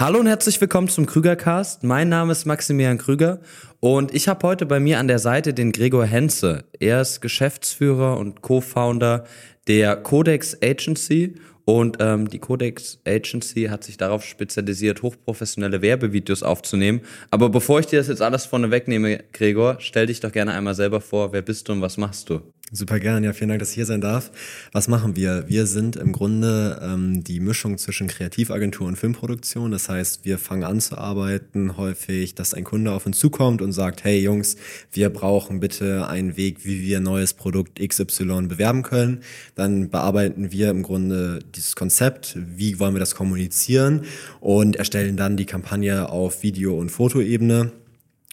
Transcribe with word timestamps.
Hallo 0.00 0.20
und 0.20 0.28
herzlich 0.28 0.60
willkommen 0.60 0.86
zum 0.86 1.06
Krügercast. 1.06 1.82
Mein 1.82 2.08
Name 2.08 2.30
ist 2.30 2.44
Maximilian 2.44 2.98
Krüger 2.98 3.40
und 3.80 4.14
ich 4.14 4.28
habe 4.28 4.46
heute 4.46 4.64
bei 4.64 4.78
mir 4.78 5.00
an 5.00 5.08
der 5.08 5.18
Seite 5.18 5.52
den 5.52 5.72
Gregor 5.72 6.04
Henze. 6.04 6.66
Er 6.78 7.00
ist 7.00 7.20
Geschäftsführer 7.20 8.16
und 8.16 8.40
Co-Founder 8.40 9.24
der 9.66 9.96
Codex 9.96 10.56
Agency 10.62 11.34
und 11.64 11.96
ähm, 11.98 12.30
die 12.30 12.38
Codex 12.38 13.00
Agency 13.04 13.64
hat 13.64 13.82
sich 13.82 13.96
darauf 13.96 14.24
spezialisiert, 14.24 15.02
hochprofessionelle 15.02 15.82
Werbevideos 15.82 16.44
aufzunehmen. 16.44 17.00
Aber 17.32 17.48
bevor 17.48 17.80
ich 17.80 17.86
dir 17.86 17.98
das 17.98 18.06
jetzt 18.06 18.22
alles 18.22 18.46
vorne 18.46 18.70
wegnehme, 18.70 19.24
Gregor, 19.32 19.78
stell 19.80 20.06
dich 20.06 20.20
doch 20.20 20.30
gerne 20.30 20.54
einmal 20.54 20.76
selber 20.76 21.00
vor. 21.00 21.32
Wer 21.32 21.42
bist 21.42 21.68
du 21.68 21.72
und 21.72 21.80
was 21.80 21.96
machst 21.96 22.30
du? 22.30 22.40
Super 22.70 23.00
gern, 23.00 23.24
ja, 23.24 23.32
vielen 23.32 23.48
Dank, 23.48 23.60
dass 23.60 23.70
ich 23.70 23.76
hier 23.76 23.86
sein 23.86 24.02
darf. 24.02 24.30
Was 24.72 24.88
machen 24.88 25.16
wir? 25.16 25.48
Wir 25.48 25.64
sind 25.64 25.96
im 25.96 26.12
Grunde 26.12 26.78
ähm, 26.82 27.24
die 27.24 27.40
Mischung 27.40 27.78
zwischen 27.78 28.08
Kreativagentur 28.08 28.86
und 28.86 28.96
Filmproduktion. 28.96 29.70
Das 29.70 29.88
heißt, 29.88 30.26
wir 30.26 30.36
fangen 30.36 30.64
an 30.64 30.78
zu 30.78 30.98
arbeiten 30.98 31.78
häufig, 31.78 32.34
dass 32.34 32.52
ein 32.52 32.64
Kunde 32.64 32.92
auf 32.92 33.06
uns 33.06 33.18
zukommt 33.18 33.62
und 33.62 33.72
sagt, 33.72 34.04
hey 34.04 34.20
Jungs, 34.20 34.56
wir 34.92 35.08
brauchen 35.08 35.60
bitte 35.60 36.08
einen 36.08 36.36
Weg, 36.36 36.66
wie 36.66 36.82
wir 36.82 37.00
neues 37.00 37.32
Produkt 37.32 37.80
XY 37.80 38.48
bewerben 38.48 38.82
können. 38.82 39.22
Dann 39.54 39.88
bearbeiten 39.88 40.52
wir 40.52 40.68
im 40.68 40.82
Grunde 40.82 41.38
dieses 41.54 41.74
Konzept, 41.74 42.36
wie 42.36 42.78
wollen 42.78 42.94
wir 42.94 43.00
das 43.00 43.14
kommunizieren 43.14 44.02
und 44.40 44.76
erstellen 44.76 45.16
dann 45.16 45.38
die 45.38 45.46
Kampagne 45.46 46.10
auf 46.10 46.42
Video- 46.42 46.78
und 46.78 46.90
Fotoebene 46.90 47.72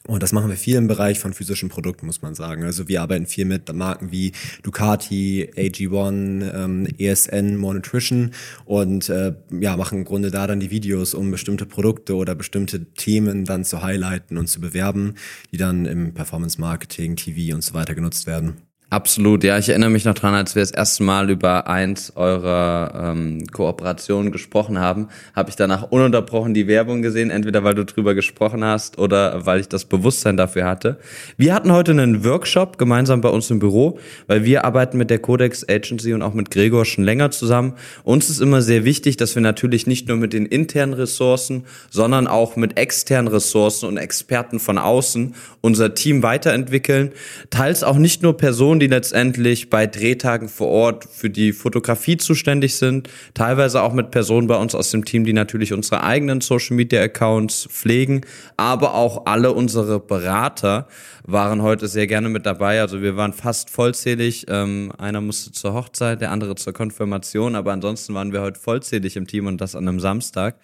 und 0.07 0.21
das 0.21 0.31
machen 0.31 0.49
wir 0.49 0.57
viel 0.57 0.75
im 0.75 0.87
Bereich 0.87 1.19
von 1.19 1.33
physischen 1.33 1.69
Produkten, 1.69 2.05
muss 2.05 2.21
man 2.21 2.35
sagen. 2.35 2.63
Also 2.63 2.87
wir 2.87 3.01
arbeiten 3.01 3.25
viel 3.25 3.45
mit 3.45 3.73
Marken 3.73 4.11
wie 4.11 4.33
Ducati, 4.61 5.49
AG1, 5.55 6.53
ähm, 6.53 6.87
ESN, 6.97 7.57
More 7.57 7.75
Nutrition 7.75 8.31
und 8.65 9.09
äh, 9.09 9.33
ja, 9.59 9.75
machen 9.77 9.99
im 9.99 10.05
Grunde 10.05 10.29
da 10.29 10.45
dann 10.45 10.59
die 10.59 10.69
Videos, 10.69 11.13
um 11.13 11.31
bestimmte 11.31 11.65
Produkte 11.65 12.15
oder 12.15 12.35
bestimmte 12.35 12.85
Themen 12.93 13.45
dann 13.45 13.63
zu 13.63 13.81
highlighten 13.81 14.37
und 14.37 14.47
zu 14.47 14.61
bewerben, 14.61 15.15
die 15.51 15.57
dann 15.57 15.85
im 15.85 16.13
Performance 16.13 16.61
Marketing, 16.61 17.15
TV 17.15 17.55
und 17.55 17.63
so 17.63 17.73
weiter 17.73 17.95
genutzt 17.95 18.27
werden. 18.27 18.61
Absolut, 18.91 19.43
ja. 19.43 19.57
Ich 19.57 19.67
erinnere 19.67 19.89
mich 19.89 20.05
noch 20.05 20.13
dran, 20.13 20.35
als 20.35 20.53
wir 20.53 20.61
das 20.61 20.69
erste 20.69 21.01
Mal 21.01 21.31
über 21.31 21.67
eins 21.67 22.13
eurer 22.15 23.13
ähm, 23.13 23.47
Kooperationen 23.51 24.31
gesprochen 24.31 24.77
haben, 24.77 25.07
habe 25.35 25.49
ich 25.49 25.55
danach 25.55 25.91
ununterbrochen 25.91 26.53
die 26.53 26.67
Werbung 26.67 27.01
gesehen, 27.01 27.31
entweder 27.31 27.63
weil 27.63 27.73
du 27.73 27.83
drüber 27.83 28.13
gesprochen 28.13 28.63
hast 28.63 28.99
oder 28.99 29.43
weil 29.47 29.59
ich 29.59 29.67
das 29.69 29.85
Bewusstsein 29.85 30.37
dafür 30.37 30.65
hatte. 30.65 30.99
Wir 31.35 31.55
hatten 31.55 31.71
heute 31.71 31.91
einen 31.91 32.23
Workshop 32.23 32.77
gemeinsam 32.77 33.21
bei 33.21 33.29
uns 33.29 33.49
im 33.49 33.57
Büro, 33.57 33.97
weil 34.27 34.43
wir 34.43 34.65
arbeiten 34.65 34.99
mit 34.99 35.09
der 35.09 35.17
Codex 35.17 35.67
Agency 35.67 36.13
und 36.13 36.21
auch 36.21 36.35
mit 36.35 36.51
Gregor 36.51 36.85
schon 36.85 37.03
länger 37.03 37.31
zusammen. 37.31 37.73
Uns 38.03 38.29
ist 38.29 38.39
immer 38.39 38.61
sehr 38.61 38.85
wichtig, 38.85 39.17
dass 39.17 39.33
wir 39.33 39.41
natürlich 39.41 39.87
nicht 39.87 40.07
nur 40.07 40.17
mit 40.17 40.31
den 40.31 40.45
internen 40.45 40.93
Ressourcen, 40.93 41.65
sondern 41.89 42.27
auch 42.27 42.55
mit 42.55 42.77
externen 42.77 43.33
Ressourcen 43.33 43.87
und 43.87 43.97
Experten 43.97 44.59
von 44.59 44.77
außen 44.77 45.33
unser 45.61 45.95
Team 45.95 46.21
weiterentwickeln. 46.21 47.11
Teils 47.49 47.83
auch 47.83 47.97
nicht 47.97 48.21
nur 48.21 48.37
Personen, 48.37 48.74
Personen, 48.75 48.79
die 48.79 48.87
letztendlich 48.87 49.69
bei 49.69 49.87
Drehtagen 49.87 50.49
vor 50.49 50.67
Ort 50.67 51.05
für 51.05 51.29
die 51.29 51.53
Fotografie 51.53 52.17
zuständig 52.17 52.75
sind, 52.75 53.09
teilweise 53.33 53.81
auch 53.81 53.93
mit 53.93 54.11
Personen 54.11 54.47
bei 54.47 54.57
uns 54.57 54.75
aus 54.75 54.91
dem 54.91 55.05
Team, 55.05 55.23
die 55.23 55.33
natürlich 55.33 55.71
unsere 55.71 56.03
eigenen 56.03 56.41
Social 56.41 56.75
Media 56.75 57.01
Accounts 57.01 57.67
pflegen, 57.71 58.21
aber 58.57 58.93
auch 58.95 59.25
alle 59.27 59.53
unsere 59.53 59.99
Berater 59.99 60.87
waren 61.23 61.61
heute 61.61 61.87
sehr 61.87 62.07
gerne 62.07 62.27
mit 62.29 62.45
dabei. 62.45 62.81
Also 62.81 63.01
wir 63.01 63.15
waren 63.15 63.33
fast 63.33 63.69
vollzählig. 63.69 64.45
Ähm, 64.49 64.91
einer 64.97 65.21
musste 65.21 65.51
zur 65.51 65.73
Hochzeit, 65.73 66.21
der 66.21 66.31
andere 66.31 66.55
zur 66.55 66.73
Konfirmation, 66.73 67.55
aber 67.55 67.71
ansonsten 67.71 68.13
waren 68.13 68.33
wir 68.33 68.41
heute 68.41 68.59
vollzählig 68.59 69.15
im 69.15 69.25
Team 69.25 69.47
und 69.47 69.61
das 69.61 69.75
an 69.75 69.87
einem 69.87 69.99
Samstag. 69.99 70.57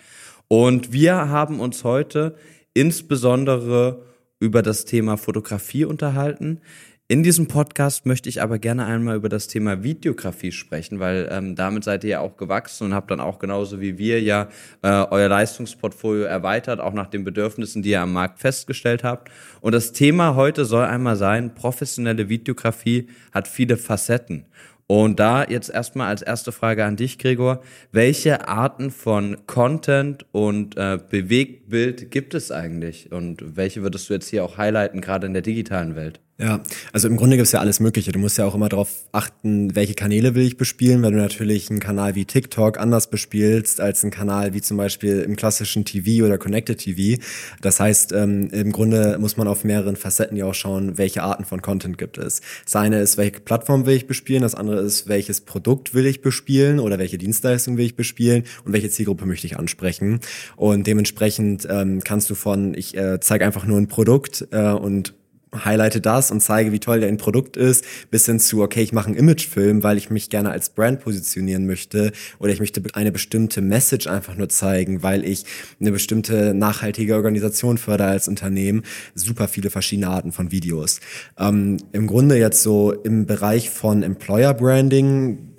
Und 0.50 0.92
wir 0.92 1.30
haben 1.30 1.60
uns 1.60 1.84
heute 1.84 2.36
insbesondere 2.74 4.02
über 4.42 4.64
das 4.64 4.86
Thema 4.86 5.18
Fotografie 5.18 5.86
unterhalten. 5.86 6.60
In 7.12 7.24
diesem 7.24 7.50
Podcast 7.50 8.06
möchte 8.06 8.30
ich 8.30 8.42
aber 8.42 8.58
gerne 8.58 8.86
einmal 8.86 9.18
über 9.18 9.28
das 9.28 9.50
Thema 9.50 9.84
Videografie 9.84 10.54
sprechen, 10.54 11.02
weil 11.02 11.28
ähm, 11.30 11.58
damit 11.58 11.84
seid 11.84 12.06
ihr 12.06 12.10
ja 12.12 12.20
auch 12.22 12.38
gewachsen 12.38 12.86
und 12.86 12.94
habt 12.94 13.12
dann 13.12 13.20
auch 13.20 13.38
genauso 13.38 13.82
wie 13.82 13.98
wir 13.98 14.22
ja 14.22 14.48
äh, 14.82 14.88
euer 14.88 15.28
Leistungsportfolio 15.28 16.24
erweitert, 16.24 16.80
auch 16.80 16.94
nach 16.94 17.08
den 17.08 17.26
Bedürfnissen, 17.26 17.82
die 17.82 17.90
ihr 17.90 18.00
am 18.00 18.14
Markt 18.14 18.40
festgestellt 18.40 19.04
habt. 19.04 19.30
Und 19.60 19.74
das 19.74 19.92
Thema 19.92 20.36
heute 20.36 20.64
soll 20.64 20.86
einmal 20.86 21.18
sein, 21.18 21.54
professionelle 21.54 22.30
Videografie 22.30 23.10
hat 23.34 23.50
viele 23.50 23.76
Facetten. 23.76 24.46
Und 24.88 25.20
da 25.20 25.44
jetzt 25.44 25.70
erstmal 25.70 26.08
als 26.08 26.22
erste 26.22 26.54
Frage 26.54 26.86
an 26.86 26.96
dich, 26.96 27.18
Gregor. 27.18 27.62
Welche 27.92 28.48
Arten 28.48 28.90
von 28.90 29.36
Content 29.48 30.26
und 30.32 30.78
äh, 30.78 30.98
Bewegtbild 31.10 32.10
gibt 32.10 32.34
es 32.34 32.54
eigentlich? 32.54 33.12
Und 33.12 33.58
welche 33.58 33.84
würdest 33.84 34.10
du 34.10 34.14
jetzt 34.14 34.30
hier 34.30 34.46
auch 34.46 34.58
highlighten, 34.58 35.02
gerade 35.02 35.28
in 35.28 35.34
der 35.34 35.42
digitalen 35.42 35.98
Welt? 35.98 36.22
Ja, 36.42 36.64
also 36.92 37.08
im 37.08 37.18
Grunde 37.18 37.38
gibt's 37.38 37.52
ja 37.52 37.60
alles 37.60 37.80
Mögliche. 37.80 38.12
Du 38.12 38.18
musst 38.18 38.40
ja 38.40 38.46
auch 38.46 38.56
immer 38.56 38.68
darauf 38.68 38.90
achten, 39.12 39.76
welche 39.76 39.94
Kanäle 39.94 40.34
will 40.34 40.42
ich 40.42 40.58
bespielen, 40.58 41.04
weil 41.04 41.12
du 41.12 41.18
natürlich 41.18 41.70
einen 41.70 41.80
Kanal 41.80 42.16
wie 42.16 42.26
TikTok 42.26 42.80
anders 42.80 43.12
bespielst 43.12 43.80
als 43.80 44.04
einen 44.04 44.10
Kanal 44.10 44.56
wie 44.56 44.62
zum 44.62 44.76
Beispiel 44.76 45.22
im 45.22 45.36
klassischen 45.36 45.86
TV 45.86 46.26
oder 46.26 46.40
Connected 46.40 46.80
TV. 46.80 47.22
Das 47.62 47.80
heißt, 47.80 48.14
ähm, 48.14 48.50
im 48.52 48.72
Grunde 48.72 49.20
muss 49.20 49.38
man 49.38 49.48
auf 49.48 49.64
mehreren 49.64 49.96
Facetten 49.96 50.36
ja 50.36 50.46
auch 50.46 50.56
schauen, 50.56 50.98
welche 50.98 51.22
Arten 51.22 51.46
von 51.46 51.62
Content 51.62 52.00
gibt 52.00 52.18
es. 52.18 52.42
Das 52.66 52.76
eine 52.76 53.02
ist, 53.02 53.18
welche 53.18 53.42
Plattform 53.42 53.86
will 53.86 53.96
ich 53.96 54.08
bespielen, 54.08 54.42
das 54.42 54.56
andere 54.56 54.82
ist, 54.82 55.08
welches 55.08 55.42
Produkt 55.42 55.94
will 55.94 56.08
ich 56.08 56.22
bespielen 56.22 56.80
oder 56.80 56.98
welche 56.98 57.20
Dienstleistung 57.20 57.78
will 57.78 57.86
ich 57.86 57.96
bespielen 57.96 58.46
und 58.66 58.74
welche 58.74 58.90
Zielgruppe 58.90 59.28
möchte 59.28 59.46
ich 59.46 59.60
ansprechen. 59.60 60.20
Und 60.56 60.88
dementsprechend 60.88 61.68
ähm, 61.70 62.02
kannst 62.04 62.32
du 62.32 62.36
von, 62.36 62.74
ich 62.74 62.98
äh, 62.98 63.20
zeige 63.20 63.46
einfach 63.46 63.68
nur 63.68 63.78
ein 63.78 63.88
Produkt 63.88 64.48
äh, 64.50 64.72
und 64.72 65.14
highlighte 65.54 66.02
das 66.02 66.32
und 66.32 66.42
zeige, 66.42 66.72
wie 66.72 66.80
toll 66.80 67.02
dein 67.02 67.18
Produkt 67.18 67.58
ist, 67.58 67.86
bis 68.10 68.26
hin 68.26 68.40
zu, 68.40 68.62
okay, 68.62 68.82
ich 68.82 68.94
mache 68.94 69.08
einen 69.08 69.18
Imagefilm, 69.18 69.84
weil 69.84 69.98
ich 69.98 70.10
mich 70.10 70.30
gerne 70.30 70.52
als 70.52 70.70
Brand 70.70 71.02
positionieren 71.02 71.66
möchte 71.66 72.12
oder 72.40 72.54
ich 72.54 72.60
möchte 72.60 72.82
eine 72.94 73.12
bestimmte 73.12 73.62
Message 73.62 74.08
einfach 74.08 74.36
nur 74.36 74.50
zeigen, 74.50 75.04
weil 75.04 75.26
ich 75.26 75.46
eine 75.80 75.92
bestimmte 75.92 76.54
nachhaltige 76.54 77.16
Organisation 77.16 77.78
fördere 77.78 78.10
als 78.10 78.28
Unternehmen. 78.28 78.84
Super 79.16 79.48
viele 79.48 79.70
verschiedene 79.70 80.10
Arten 80.10 80.32
von 80.32 80.52
Videos. 80.52 81.00
Ähm, 81.38 81.78
Im 81.92 82.08
Grunde 82.08 82.38
jetzt 82.38 82.64
so 82.64 82.92
im 82.92 83.26
Bereich 83.26 83.70
von 83.70 84.04
Employer 84.04 84.54
Branding 84.54 85.52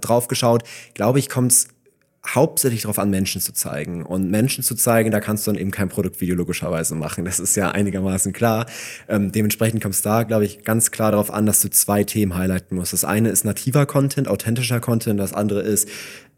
draufgeschaut, 0.00 0.62
glaube 0.94 1.18
ich, 1.18 1.28
kommt 1.28 1.52
es 1.52 1.68
hauptsächlich 2.34 2.82
darauf 2.82 2.98
an, 2.98 3.10
Menschen 3.10 3.40
zu 3.40 3.52
zeigen. 3.52 4.04
Und 4.04 4.30
Menschen 4.30 4.64
zu 4.64 4.74
zeigen, 4.74 5.10
da 5.10 5.20
kannst 5.20 5.46
du 5.46 5.52
dann 5.52 5.60
eben 5.60 5.70
kein 5.70 5.88
Produktvideo 5.88 6.34
logischerweise 6.34 6.94
machen. 6.94 7.24
Das 7.24 7.38
ist 7.38 7.56
ja 7.56 7.70
einigermaßen 7.70 8.32
klar. 8.32 8.66
Ähm, 9.08 9.32
dementsprechend 9.32 9.82
kommt 9.82 9.94
es 9.94 10.02
da, 10.02 10.24
glaube 10.24 10.44
ich, 10.44 10.64
ganz 10.64 10.90
klar 10.90 11.12
darauf 11.12 11.32
an, 11.32 11.46
dass 11.46 11.60
du 11.60 11.70
zwei 11.70 12.04
Themen 12.04 12.34
highlighten 12.34 12.76
musst. 12.76 12.92
Das 12.92 13.04
eine 13.04 13.28
ist 13.30 13.44
nativer 13.44 13.86
Content, 13.86 14.28
authentischer 14.28 14.80
Content. 14.80 15.20
Das 15.20 15.32
andere 15.32 15.60
ist 15.60 15.88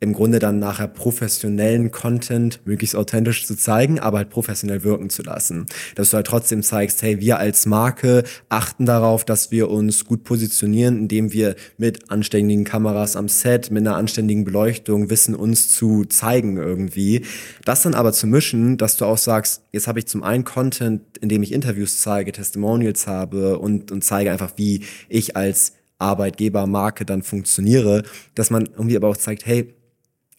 im 0.00 0.12
Grunde 0.12 0.38
dann 0.38 0.58
nachher 0.58 0.86
professionellen 0.86 1.90
Content 1.90 2.60
möglichst 2.64 2.94
authentisch 2.94 3.46
zu 3.46 3.56
zeigen, 3.56 3.98
aber 3.98 4.18
halt 4.18 4.30
professionell 4.30 4.84
wirken 4.84 5.10
zu 5.10 5.22
lassen. 5.22 5.66
Dass 5.96 6.10
du 6.10 6.16
halt 6.16 6.26
trotzdem 6.26 6.62
zeigst, 6.62 7.02
hey, 7.02 7.20
wir 7.20 7.38
als 7.38 7.66
Marke 7.66 8.22
achten 8.48 8.86
darauf, 8.86 9.24
dass 9.24 9.50
wir 9.50 9.70
uns 9.70 10.04
gut 10.04 10.24
positionieren, 10.24 10.98
indem 10.98 11.32
wir 11.32 11.56
mit 11.78 12.10
anständigen 12.10 12.64
Kameras 12.64 13.16
am 13.16 13.28
Set, 13.28 13.70
mit 13.70 13.86
einer 13.86 13.96
anständigen 13.96 14.44
Beleuchtung 14.44 15.10
wissen, 15.10 15.34
uns 15.34 15.68
zu 15.78 16.04
zeigen 16.04 16.56
irgendwie. 16.56 17.24
Das 17.64 17.82
dann 17.82 17.94
aber 17.94 18.12
zu 18.12 18.26
mischen, 18.26 18.78
dass 18.78 18.96
du 18.96 19.04
auch 19.04 19.16
sagst, 19.16 19.62
jetzt 19.72 19.86
habe 19.86 20.00
ich 20.00 20.06
zum 20.06 20.24
einen 20.24 20.44
Content, 20.44 21.02
in 21.18 21.28
dem 21.28 21.42
ich 21.44 21.52
Interviews 21.52 22.00
zeige, 22.00 22.32
Testimonials 22.32 23.06
habe 23.06 23.58
und, 23.58 23.92
und 23.92 24.02
zeige 24.02 24.32
einfach, 24.32 24.52
wie 24.56 24.84
ich 25.08 25.36
als 25.36 25.74
Arbeitgeber, 26.00 26.66
Marke 26.66 27.04
dann 27.04 27.22
funktioniere, 27.22 28.02
dass 28.34 28.50
man 28.50 28.66
irgendwie 28.66 28.96
aber 28.96 29.08
auch 29.08 29.16
zeigt, 29.16 29.46
hey, 29.46 29.72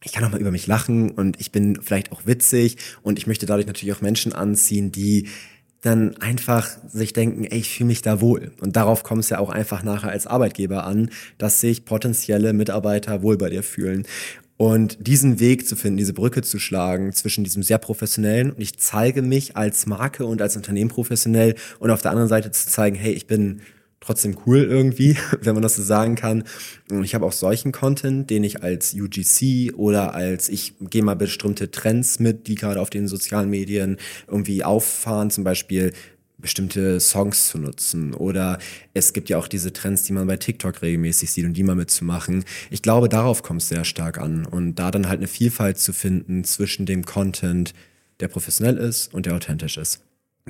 ich 0.04 0.12
kann 0.12 0.24
auch 0.26 0.32
mal 0.32 0.42
über 0.42 0.52
mich 0.52 0.68
lachen 0.68 1.12
und 1.12 1.40
ich 1.40 1.52
bin 1.52 1.82
vielleicht 1.82 2.12
auch 2.12 2.26
witzig 2.26 2.78
und 3.02 3.18
ich 3.18 3.28
möchte 3.28 3.46
dadurch 3.46 3.68
natürlich 3.68 3.96
auch 3.96 4.02
Menschen 4.02 4.34
anziehen, 4.34 4.92
die 4.92 5.28
dann 5.82 6.18
einfach 6.18 6.70
sich 6.90 7.14
denken, 7.14 7.46
ey, 7.46 7.60
ich 7.60 7.70
fühle 7.70 7.88
mich 7.88 8.02
da 8.02 8.20
wohl. 8.20 8.52
Und 8.60 8.76
darauf 8.76 9.04
kommt 9.04 9.24
es 9.24 9.30
ja 9.30 9.40
auch 9.40 9.50
einfach 9.50 9.84
nachher 9.84 10.10
als 10.10 10.28
Arbeitgeber 10.28 10.86
an, 10.86 11.10
dass 11.38 11.62
sich 11.62 11.86
potenzielle 11.86 12.52
Mitarbeiter 12.52 13.22
wohl 13.22 13.38
bei 13.38 13.50
dir 13.50 13.64
fühlen. 13.64 14.06
Und 14.62 15.08
diesen 15.08 15.40
Weg 15.40 15.66
zu 15.70 15.78
finden, 15.78 15.96
diese 15.96 16.12
Brücke 16.12 16.42
zu 16.42 16.60
schlagen 16.60 17.14
zwischen 17.14 17.46
diesem 17.46 17.64
sehr 17.64 17.78
professionellen 17.78 18.52
und 18.52 18.60
ich 18.60 18.78
zeige 18.78 19.22
mich 19.22 19.56
als 19.56 19.86
Marke 19.86 20.26
und 20.26 20.42
als 20.42 20.58
Unternehmen 20.58 20.90
professionell 20.90 21.56
und 21.80 21.92
auf 21.92 22.02
der 22.02 22.12
anderen 22.12 22.28
Seite 22.28 22.52
zu 22.52 22.68
zeigen, 22.68 22.98
hey, 22.98 23.14
ich 23.14 23.26
bin 23.26 23.62
trotzdem 24.02 24.36
cool 24.46 24.58
irgendwie, 24.64 25.16
wenn 25.42 25.54
man 25.54 25.64
das 25.64 25.78
so 25.78 25.82
sagen 25.82 26.16
kann. 26.16 26.44
Und 26.92 27.06
ich 27.06 27.16
habe 27.16 27.26
auch 27.26 27.32
solchen 27.32 27.72
Content, 27.72 28.30
den 28.30 28.44
ich 28.44 28.62
als 28.62 28.94
UGC 28.94 29.76
oder 29.76 30.14
als 30.14 30.50
ich 30.50 30.74
gehe 30.90 31.04
mal 31.04 31.16
bestimmte 31.16 31.72
Trends 31.72 32.20
mit, 32.20 32.48
die 32.48 32.56
gerade 32.56 32.82
auf 32.82 32.90
den 32.90 33.08
sozialen 33.08 33.50
Medien 33.50 33.96
irgendwie 34.28 34.66
auffahren, 34.66 35.32
zum 35.32 35.46
Beispiel 35.46 35.94
bestimmte 36.42 37.00
Songs 37.00 37.50
zu 37.50 37.58
nutzen. 37.58 38.14
Oder 38.14 38.58
es 38.94 39.14
gibt 39.14 39.30
ja 39.30 39.38
auch 39.38 39.48
diese 39.48 39.74
Trends, 39.74 40.04
die 40.04 40.14
man 40.14 40.28
bei 40.28 40.38
TikTok 40.38 40.82
regelmäßig 40.82 41.32
sieht 41.32 41.46
und 41.46 41.54
die 41.54 41.64
mal 41.64 41.76
mitzumachen. 41.76 42.46
Ich 42.70 42.82
glaube, 42.82 43.10
darauf 43.10 43.44
kommt 43.44 43.62
es 43.62 43.70
sehr 43.70 43.86
stark 43.86 44.18
an. 44.18 44.46
Und 44.46 44.76
da 44.76 44.92
dann 44.92 45.08
halt 45.08 45.20
eine 45.20 45.28
Vielfalt 45.28 45.78
zu 45.78 45.94
finden 45.94 46.44
zwischen 46.44 46.86
dem 46.86 47.06
Content, 47.06 47.74
der 48.20 48.28
professionell 48.28 48.78
ist 48.78 49.14
und 49.14 49.26
der 49.26 49.36
authentisch 49.36 49.78
ist. 49.78 50.02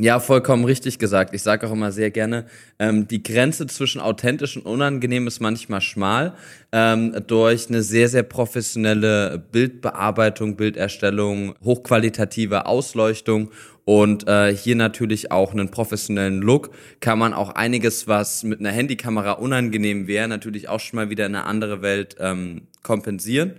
Ja, 0.02 0.22
vollkommen 0.22 0.64
richtig 0.64 0.98
gesagt. 0.98 1.34
Ich 1.36 1.42
sage 1.42 1.68
auch 1.68 1.74
immer 1.74 1.92
sehr 1.92 2.10
gerne, 2.10 2.46
ähm, 2.80 3.10
die 3.10 3.22
Grenze 3.22 3.68
zwischen 3.68 4.00
authentisch 4.00 4.56
und 4.56 4.66
unangenehm 4.66 5.28
ist 5.28 5.42
manchmal 5.42 5.82
schmal. 5.82 6.36
Ähm, 6.72 7.14
durch 7.28 7.68
eine 7.68 7.82
sehr, 7.82 8.08
sehr 8.08 8.24
professionelle 8.24 9.44
Bildbearbeitung, 9.52 10.56
Bilderstellung, 10.56 11.54
hochqualitative 11.62 12.66
Ausleuchtung 12.66 13.52
und 13.90 14.28
äh, 14.28 14.56
hier 14.56 14.76
natürlich 14.76 15.32
auch 15.32 15.52
einen 15.52 15.72
professionellen 15.72 16.44
Look, 16.44 16.70
kann 17.00 17.18
man 17.18 17.34
auch 17.34 17.50
einiges, 17.50 18.08
was 18.08 18.44
mit 18.44 18.60
einer 18.60 18.70
Handykamera 18.70 19.32
unangenehm 19.32 20.06
wäre, 20.06 20.28
natürlich 20.28 20.70
auch 20.70 20.80
schon 20.80 20.98
mal 20.98 21.10
wieder 21.10 21.26
in 21.26 21.34
eine 21.34 21.46
andere 21.48 21.82
Welt 21.82 22.16
ähm, 22.20 22.68
kompensieren. 22.84 23.56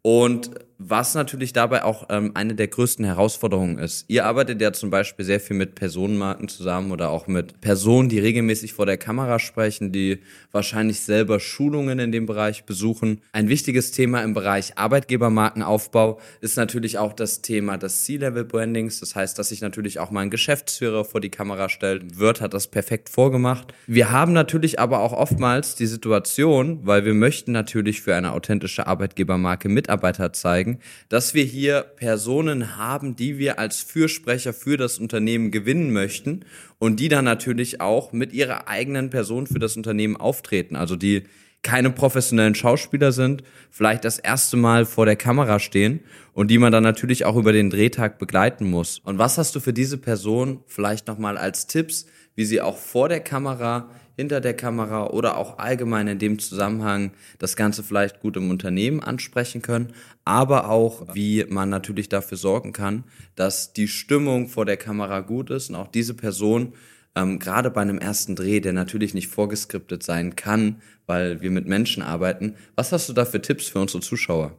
Und 0.00 0.52
was 0.88 1.14
natürlich 1.14 1.52
dabei 1.52 1.84
auch 1.84 2.06
ähm, 2.10 2.32
eine 2.34 2.54
der 2.54 2.68
größten 2.68 3.04
Herausforderungen 3.04 3.78
ist. 3.78 4.04
Ihr 4.08 4.26
arbeitet 4.26 4.60
ja 4.60 4.72
zum 4.72 4.90
Beispiel 4.90 5.24
sehr 5.24 5.40
viel 5.40 5.56
mit 5.56 5.74
Personenmarken 5.74 6.48
zusammen 6.48 6.92
oder 6.92 7.10
auch 7.10 7.26
mit 7.26 7.60
Personen, 7.60 8.08
die 8.08 8.18
regelmäßig 8.18 8.72
vor 8.74 8.86
der 8.86 8.98
Kamera 8.98 9.38
sprechen, 9.38 9.92
die 9.92 10.18
wahrscheinlich 10.52 11.00
selber 11.00 11.40
Schulungen 11.40 11.98
in 11.98 12.12
dem 12.12 12.26
Bereich 12.26 12.64
besuchen. 12.64 13.20
Ein 13.32 13.48
wichtiges 13.48 13.92
Thema 13.92 14.22
im 14.22 14.34
Bereich 14.34 14.76
Arbeitgebermarkenaufbau 14.76 16.20
ist 16.40 16.56
natürlich 16.56 16.98
auch 16.98 17.12
das 17.12 17.42
Thema 17.42 17.78
des 17.78 18.02
C-Level-Brandings. 18.02 19.00
Das 19.00 19.14
heißt, 19.14 19.38
dass 19.38 19.48
sich 19.48 19.60
natürlich 19.60 19.98
auch 19.98 20.10
mal 20.10 20.20
ein 20.20 20.30
Geschäftsführer 20.30 21.04
vor 21.04 21.20
die 21.20 21.30
Kamera 21.30 21.68
stellt. 21.68 22.18
Word 22.20 22.40
hat 22.40 22.54
das 22.54 22.66
perfekt 22.66 23.08
vorgemacht. 23.08 23.72
Wir 23.86 24.10
haben 24.10 24.32
natürlich 24.32 24.78
aber 24.78 25.00
auch 25.00 25.12
oftmals 25.12 25.74
die 25.74 25.86
Situation, 25.86 26.80
weil 26.82 27.04
wir 27.04 27.14
möchten 27.14 27.52
natürlich 27.52 28.02
für 28.02 28.14
eine 28.14 28.32
authentische 28.32 28.86
Arbeitgebermarke 28.86 29.68
Mitarbeiter 29.68 30.32
zeigen, 30.32 30.73
dass 31.08 31.34
wir 31.34 31.44
hier 31.44 31.82
Personen 31.82 32.76
haben, 32.76 33.16
die 33.16 33.38
wir 33.38 33.58
als 33.58 33.80
Fürsprecher 33.80 34.52
für 34.52 34.76
das 34.76 34.98
Unternehmen 34.98 35.50
gewinnen 35.50 35.92
möchten 35.92 36.44
und 36.78 37.00
die 37.00 37.08
dann 37.08 37.24
natürlich 37.24 37.80
auch 37.80 38.12
mit 38.12 38.32
ihrer 38.32 38.68
eigenen 38.68 39.10
Person 39.10 39.46
für 39.46 39.58
das 39.58 39.76
Unternehmen 39.76 40.16
auftreten. 40.16 40.76
Also 40.76 40.96
die 40.96 41.24
keine 41.64 41.90
professionellen 41.90 42.54
Schauspieler 42.54 43.10
sind, 43.10 43.42
vielleicht 43.70 44.04
das 44.04 44.18
erste 44.18 44.56
Mal 44.56 44.84
vor 44.84 45.06
der 45.06 45.16
Kamera 45.16 45.58
stehen 45.58 46.00
und 46.32 46.50
die 46.50 46.58
man 46.58 46.70
dann 46.70 46.82
natürlich 46.84 47.24
auch 47.24 47.36
über 47.36 47.52
den 47.52 47.70
Drehtag 47.70 48.18
begleiten 48.18 48.70
muss. 48.70 49.00
Und 49.00 49.18
was 49.18 49.38
hast 49.38 49.56
du 49.56 49.60
für 49.60 49.72
diese 49.72 49.98
Person 49.98 50.60
vielleicht 50.66 51.08
nochmal 51.08 51.36
als 51.36 51.66
Tipps, 51.66 52.06
wie 52.36 52.44
sie 52.44 52.60
auch 52.60 52.76
vor 52.76 53.08
der 53.08 53.20
Kamera 53.20 53.88
hinter 54.16 54.40
der 54.40 54.54
Kamera 54.54 55.08
oder 55.08 55.36
auch 55.36 55.58
allgemein 55.58 56.08
in 56.08 56.18
dem 56.18 56.38
Zusammenhang 56.38 57.12
das 57.38 57.56
Ganze 57.56 57.82
vielleicht 57.82 58.20
gut 58.20 58.36
im 58.36 58.50
Unternehmen 58.50 59.00
ansprechen 59.00 59.62
können, 59.62 59.92
aber 60.24 60.68
auch, 60.68 61.14
wie 61.14 61.44
man 61.48 61.68
natürlich 61.68 62.08
dafür 62.08 62.38
sorgen 62.38 62.72
kann, 62.72 63.04
dass 63.34 63.72
die 63.72 63.88
Stimmung 63.88 64.48
vor 64.48 64.64
der 64.64 64.76
Kamera 64.76 65.20
gut 65.20 65.50
ist 65.50 65.70
und 65.70 65.76
auch 65.76 65.88
diese 65.88 66.14
Person 66.14 66.72
ähm, 67.16 67.38
gerade 67.38 67.70
bei 67.70 67.80
einem 67.80 67.98
ersten 67.98 68.34
Dreh, 68.36 68.60
der 68.60 68.72
natürlich 68.72 69.14
nicht 69.14 69.28
vorgeskriptet 69.28 70.02
sein 70.02 70.36
kann, 70.36 70.82
weil 71.06 71.42
wir 71.42 71.50
mit 71.50 71.66
Menschen 71.66 72.02
arbeiten. 72.02 72.54
Was 72.74 72.92
hast 72.92 73.08
du 73.08 73.12
da 73.12 73.24
für 73.24 73.40
Tipps 73.40 73.68
für 73.68 73.78
unsere 73.80 74.02
Zuschauer? 74.02 74.56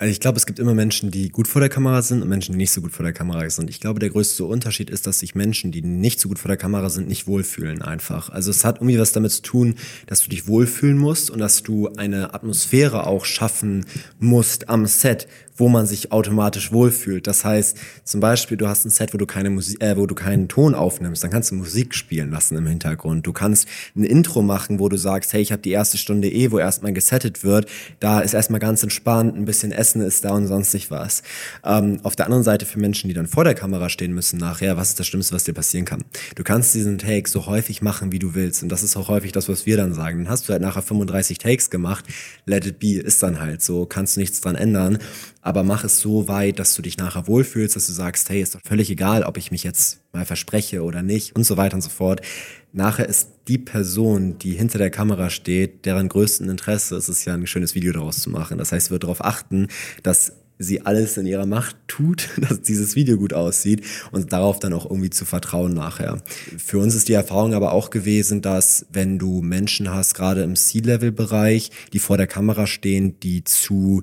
Also 0.00 0.12
ich 0.12 0.20
glaube, 0.20 0.36
es 0.36 0.46
gibt 0.46 0.60
immer 0.60 0.74
Menschen, 0.74 1.10
die 1.10 1.28
gut 1.28 1.48
vor 1.48 1.60
der 1.60 1.68
Kamera 1.68 2.02
sind 2.02 2.22
und 2.22 2.28
Menschen, 2.28 2.52
die 2.52 2.58
nicht 2.58 2.70
so 2.70 2.80
gut 2.80 2.92
vor 2.92 3.02
der 3.02 3.12
Kamera 3.12 3.50
sind. 3.50 3.68
Ich 3.68 3.80
glaube, 3.80 3.98
der 3.98 4.10
größte 4.10 4.44
Unterschied 4.44 4.90
ist, 4.90 5.08
dass 5.08 5.18
sich 5.18 5.34
Menschen, 5.34 5.72
die 5.72 5.82
nicht 5.82 6.20
so 6.20 6.28
gut 6.28 6.38
vor 6.38 6.48
der 6.48 6.56
Kamera 6.56 6.88
sind, 6.88 7.08
nicht 7.08 7.26
wohlfühlen 7.26 7.82
einfach. 7.82 8.30
Also 8.30 8.52
es 8.52 8.64
hat 8.64 8.76
irgendwie 8.76 9.00
was 9.00 9.10
damit 9.10 9.32
zu 9.32 9.42
tun, 9.42 9.74
dass 10.06 10.22
du 10.22 10.30
dich 10.30 10.46
wohlfühlen 10.46 10.96
musst 10.96 11.30
und 11.32 11.40
dass 11.40 11.64
du 11.64 11.88
eine 11.96 12.32
Atmosphäre 12.32 13.08
auch 13.08 13.24
schaffen 13.24 13.86
musst 14.20 14.68
am 14.68 14.86
Set, 14.86 15.26
wo 15.58 15.68
man 15.68 15.86
sich 15.86 16.12
automatisch 16.12 16.72
wohlfühlt. 16.72 17.26
Das 17.26 17.44
heißt, 17.44 17.76
zum 18.04 18.20
Beispiel, 18.20 18.56
du 18.56 18.68
hast 18.68 18.84
ein 18.84 18.90
Set, 18.90 19.12
wo 19.12 19.18
du 19.18 19.26
keine 19.26 19.50
Musik, 19.50 19.82
äh, 19.82 19.96
wo 19.96 20.06
du 20.06 20.14
keinen 20.14 20.48
Ton 20.48 20.74
aufnimmst, 20.74 21.22
dann 21.22 21.30
kannst 21.30 21.50
du 21.50 21.56
Musik 21.56 21.94
spielen 21.94 22.30
lassen 22.30 22.56
im 22.56 22.66
Hintergrund. 22.66 23.26
Du 23.26 23.32
kannst 23.32 23.66
ein 23.96 24.04
Intro 24.04 24.42
machen, 24.42 24.78
wo 24.78 24.88
du 24.88 24.96
sagst, 24.96 25.32
hey, 25.32 25.42
ich 25.42 25.52
habe 25.52 25.60
die 25.60 25.72
erste 25.72 25.98
Stunde 25.98 26.30
eh, 26.30 26.52
wo 26.52 26.58
erstmal 26.58 26.92
gesettet 26.92 27.42
wird. 27.42 27.68
Da 27.98 28.20
ist 28.20 28.34
erstmal 28.34 28.60
ganz 28.60 28.82
entspannt, 28.82 29.36
ein 29.36 29.44
bisschen 29.44 29.72
Essen 29.88 30.02
ist 30.02 30.24
da 30.24 30.30
und 30.32 30.46
sonstig 30.46 30.90
was. 30.90 31.22
Ähm, 31.64 32.00
auf 32.02 32.14
der 32.14 32.26
anderen 32.26 32.44
Seite 32.44 32.66
für 32.66 32.78
Menschen, 32.78 33.08
die 33.08 33.14
dann 33.14 33.26
vor 33.26 33.44
der 33.44 33.54
Kamera 33.54 33.88
stehen 33.88 34.12
müssen 34.12 34.38
nachher, 34.38 34.76
was 34.76 34.90
ist 34.90 35.00
das 35.00 35.06
Schlimmste, 35.06 35.34
was 35.34 35.44
dir 35.44 35.54
passieren 35.54 35.86
kann? 35.86 36.04
Du 36.34 36.44
kannst 36.44 36.74
diesen 36.74 36.98
Take 36.98 37.28
so 37.28 37.46
häufig 37.46 37.80
machen, 37.80 38.12
wie 38.12 38.18
du 38.18 38.34
willst. 38.34 38.62
Und 38.62 38.68
das 38.68 38.82
ist 38.82 38.96
auch 38.96 39.08
häufig 39.08 39.32
das, 39.32 39.48
was 39.48 39.64
wir 39.64 39.78
dann 39.78 39.94
sagen. 39.94 40.24
Dann 40.24 40.30
hast 40.30 40.48
du 40.48 40.52
halt 40.52 40.60
nachher 40.60 40.82
35 40.82 41.38
Takes 41.38 41.70
gemacht, 41.70 42.04
let 42.44 42.66
it 42.66 42.78
be, 42.78 42.98
ist 42.98 43.22
dann 43.22 43.40
halt 43.40 43.62
so, 43.62 43.86
kannst 43.86 44.16
du 44.16 44.20
nichts 44.20 44.40
dran 44.40 44.56
ändern 44.56 44.98
aber 45.48 45.62
mach 45.62 45.82
es 45.82 46.00
so 46.00 46.28
weit, 46.28 46.58
dass 46.58 46.74
du 46.74 46.82
dich 46.82 46.98
nachher 46.98 47.26
wohlfühlst, 47.26 47.74
dass 47.74 47.86
du 47.86 47.92
sagst, 47.94 48.28
hey, 48.28 48.42
ist 48.42 48.54
doch 48.54 48.60
völlig 48.62 48.90
egal, 48.90 49.22
ob 49.22 49.38
ich 49.38 49.50
mich 49.50 49.64
jetzt 49.64 50.00
mal 50.12 50.24
verspreche 50.24 50.82
oder 50.82 51.02
nicht 51.02 51.36
und 51.36 51.44
so 51.44 51.56
weiter 51.56 51.74
und 51.74 51.82
so 51.82 51.90
fort. 51.90 52.20
Nachher 52.72 53.08
ist 53.08 53.30
die 53.48 53.58
Person, 53.58 54.38
die 54.38 54.52
hinter 54.52 54.78
der 54.78 54.90
Kamera 54.90 55.30
steht, 55.30 55.84
deren 55.86 56.08
größten 56.08 56.48
Interesse 56.48 56.96
ist 56.96 57.08
es 57.08 57.24
ja, 57.24 57.34
ein 57.34 57.46
schönes 57.46 57.74
Video 57.74 57.92
daraus 57.92 58.20
zu 58.20 58.30
machen. 58.30 58.58
Das 58.58 58.72
heißt, 58.72 58.86
sie 58.86 58.90
wird 58.90 59.04
darauf 59.04 59.24
achten, 59.24 59.68
dass 60.02 60.32
sie 60.58 60.84
alles 60.84 61.16
in 61.16 61.26
ihrer 61.26 61.46
Macht 61.46 61.76
tut, 61.86 62.28
dass 62.40 62.60
dieses 62.60 62.96
Video 62.96 63.16
gut 63.16 63.32
aussieht 63.32 63.84
und 64.10 64.32
darauf 64.32 64.58
dann 64.58 64.72
auch 64.72 64.84
irgendwie 64.84 65.10
zu 65.10 65.24
vertrauen 65.24 65.72
nachher. 65.72 66.20
Für 66.58 66.78
uns 66.78 66.94
ist 66.94 67.08
die 67.08 67.14
Erfahrung 67.14 67.54
aber 67.54 67.72
auch 67.72 67.90
gewesen, 67.90 68.42
dass 68.42 68.86
wenn 68.92 69.18
du 69.18 69.40
Menschen 69.40 69.90
hast, 69.90 70.14
gerade 70.14 70.42
im 70.42 70.56
C-Level-Bereich, 70.56 71.70
die 71.92 71.98
vor 71.98 72.16
der 72.16 72.26
Kamera 72.26 72.66
stehen, 72.66 73.18
die 73.20 73.44
zu 73.44 74.02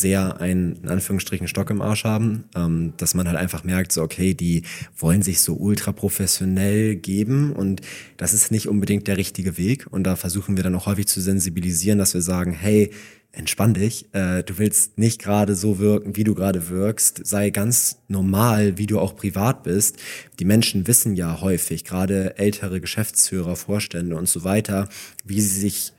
sehr 0.00 0.40
einen, 0.40 0.76
in 0.82 0.88
Anführungsstrichen, 0.88 1.48
Stock 1.48 1.70
im 1.70 1.80
Arsch 1.80 2.04
haben, 2.04 2.44
ähm, 2.54 2.92
dass 2.96 3.14
man 3.14 3.26
halt 3.26 3.36
einfach 3.36 3.64
merkt, 3.64 3.92
so, 3.92 4.02
okay, 4.02 4.34
die 4.34 4.62
wollen 4.96 5.22
sich 5.22 5.40
so 5.40 5.54
ultra 5.54 5.92
professionell 5.92 6.96
geben 6.96 7.52
und 7.52 7.80
das 8.16 8.34
ist 8.34 8.50
nicht 8.50 8.68
unbedingt 8.68 9.06
der 9.06 9.16
richtige 9.16 9.56
Weg. 9.56 9.86
Und 9.90 10.04
da 10.04 10.16
versuchen 10.16 10.56
wir 10.56 10.64
dann 10.64 10.74
auch 10.74 10.86
häufig 10.86 11.06
zu 11.06 11.20
sensibilisieren, 11.20 11.98
dass 11.98 12.14
wir 12.14 12.22
sagen, 12.22 12.52
hey, 12.52 12.90
entspann 13.36 13.74
dich, 13.74 14.06
äh, 14.14 14.42
du 14.42 14.58
willst 14.58 14.98
nicht 14.98 15.20
gerade 15.20 15.54
so 15.54 15.78
wirken, 15.78 16.16
wie 16.16 16.24
du 16.24 16.34
gerade 16.34 16.68
wirkst, 16.68 17.26
sei 17.26 17.50
ganz 17.50 17.98
normal, 18.08 18.78
wie 18.78 18.86
du 18.86 19.00
auch 19.00 19.16
privat 19.16 19.64
bist. 19.64 19.98
Die 20.38 20.44
Menschen 20.44 20.86
wissen 20.86 21.16
ja 21.16 21.40
häufig, 21.40 21.84
gerade 21.84 22.38
ältere 22.38 22.80
Geschäftsführer, 22.80 23.56
Vorstände 23.56 24.16
und 24.16 24.28
so 24.28 24.44
weiter, 24.44 24.88
wie 25.24 25.40
sie 25.40 25.60
sich 25.60 25.92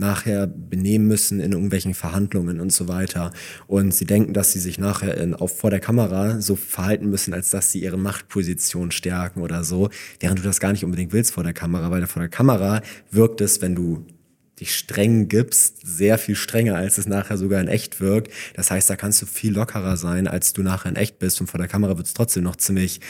nachher 0.00 0.48
benehmen 0.48 1.06
müssen 1.06 1.38
in 1.38 1.52
irgendwelchen 1.52 1.94
Verhandlungen 1.94 2.58
und 2.58 2.72
so 2.72 2.88
weiter. 2.88 3.30
Und 3.68 3.94
sie 3.94 4.06
denken, 4.06 4.32
dass 4.32 4.50
sie 4.50 4.58
sich 4.58 4.78
nachher 4.78 5.16
in, 5.16 5.34
auf, 5.34 5.56
vor 5.56 5.70
der 5.70 5.78
Kamera 5.78 6.40
so 6.40 6.56
verhalten 6.56 7.08
müssen, 7.08 7.32
als 7.32 7.50
dass 7.50 7.70
sie 7.70 7.80
ihre 7.80 7.98
Machtposition 7.98 8.90
stärken 8.90 9.42
oder 9.42 9.62
so, 9.62 9.90
während 10.18 10.40
du 10.40 10.42
das 10.42 10.58
gar 10.58 10.72
nicht 10.72 10.84
unbedingt 10.84 11.12
willst 11.12 11.32
vor 11.32 11.44
der 11.44 11.52
Kamera, 11.52 11.90
weil 11.92 12.06
vor 12.08 12.20
der 12.20 12.28
Kamera 12.28 12.82
wirkt 13.12 13.40
es, 13.40 13.62
wenn 13.62 13.76
du 13.76 14.04
dich 14.58 14.74
streng 14.74 15.28
gibst, 15.28 15.78
sehr 15.84 16.18
viel 16.18 16.34
strenger, 16.34 16.76
als 16.76 16.98
es 16.98 17.06
nachher 17.06 17.38
sogar 17.38 17.60
in 17.60 17.68
echt 17.68 18.00
wirkt. 18.00 18.32
Das 18.54 18.70
heißt, 18.70 18.90
da 18.90 18.96
kannst 18.96 19.22
du 19.22 19.26
viel 19.26 19.54
lockerer 19.54 19.96
sein, 19.96 20.26
als 20.26 20.52
du 20.52 20.62
nachher 20.62 20.90
in 20.90 20.96
echt 20.96 21.18
bist 21.18 21.40
und 21.40 21.46
vor 21.46 21.58
der 21.58 21.68
Kamera 21.68 21.96
wird 21.96 22.06
es 22.06 22.14
trotzdem 22.14 22.44
noch 22.44 22.56
ziemlich 22.56 23.00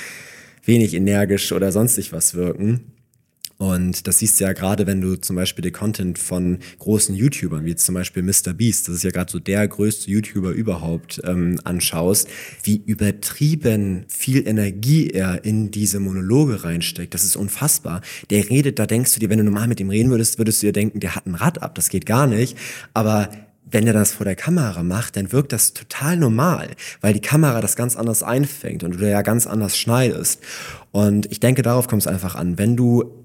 wenig 0.65 0.95
energisch 0.95 1.53
oder 1.53 1.73
sonstig 1.73 2.13
was 2.13 2.35
wirken. 2.35 2.93
Und 3.61 4.07
das 4.07 4.21
siehst 4.21 4.41
du 4.41 4.45
ja 4.45 4.55
gerade, 4.55 4.87
wenn 4.87 5.03
du 5.03 5.17
zum 5.17 5.37
Beispiel 5.37 5.61
den 5.61 5.75
Content 5.75 6.19
von 6.19 6.61
großen 6.79 7.15
YouTubern, 7.15 7.67
wie 7.67 7.77
zum 7.77 7.95
Beispiel 7.95 8.23
Mr. 8.23 8.55
Beast, 8.55 8.89
das 8.89 8.95
ist 8.97 9.05
ja 9.05 9.11
gerade 9.11 9.31
so 9.31 9.39
der 9.39 9.69
größte 9.69 10.11
YouTuber 10.11 10.53
überhaupt, 10.53 11.21
ähm, 11.25 11.61
anschaust, 11.65 12.27
wie 12.63 12.83
übertrieben 12.87 14.07
viel 14.09 14.49
Energie 14.49 15.11
er 15.11 15.45
in 15.45 15.71
diese 15.71 16.01
Monologe 16.01 16.65
reinsteckt. 16.65 17.13
Das 17.13 17.23
ist 17.23 17.37
unfassbar. 17.37 18.01
Der 18.31 18.49
redet, 18.49 18.79
da 18.79 18.87
denkst 18.87 19.13
du 19.13 19.21
dir, 19.21 19.29
wenn 19.29 19.37
du 19.37 19.45
normal 19.45 19.69
mit 19.69 19.79
ihm 19.79 19.91
reden 19.91 20.09
würdest, 20.09 20.39
würdest 20.39 20.63
du 20.63 20.69
dir 20.69 20.73
denken, 20.73 21.01
der 21.01 21.15
hat 21.15 21.27
ein 21.27 21.35
Rad 21.35 21.63
ab, 21.63 21.75
das 21.75 21.91
geht 21.91 22.07
gar 22.07 22.27
nicht. 22.27 22.57
Aber 22.95 23.29
wenn 23.71 23.87
er 23.87 23.93
das 23.93 24.13
vor 24.13 24.25
der 24.25 24.37
Kamera 24.37 24.83
macht, 24.83 25.17
dann 25.17 25.33
wirkt 25.33 25.53
das 25.53 25.75
total 25.75 26.17
normal, 26.17 26.71
weil 27.03 27.13
die 27.13 27.21
Kamera 27.21 27.61
das 27.61 27.77
ganz 27.77 27.95
anders 27.95 28.23
einfängt 28.23 28.85
und 28.85 28.99
du 28.99 29.07
ja 29.07 29.21
ganz 29.21 29.47
anders 29.47 29.77
schneidest. 29.77 30.41
Und 30.93 31.31
ich 31.31 31.41
denke, 31.41 31.61
darauf 31.61 31.89
kommt 31.89 32.01
es 32.01 32.09
einfach 32.09 32.37
an. 32.37 32.57
Wenn 32.57 32.75
du 32.75 33.21